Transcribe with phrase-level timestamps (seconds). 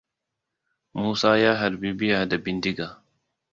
[0.99, 3.03] Musa ya harbi bear da bindiga.